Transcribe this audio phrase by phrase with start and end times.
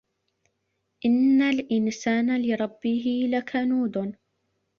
[1.05, 4.15] إِنَّ الإِنسانَ لِرَبِّهِ لَكَنودٌ